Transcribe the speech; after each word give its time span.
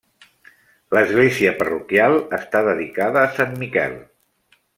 L'església 0.97 1.51
parroquial 1.59 2.17
està 2.39 2.63
dedicada 2.69 3.23
a 3.27 3.31
Sant 3.37 3.55
Miquel. 3.61 3.95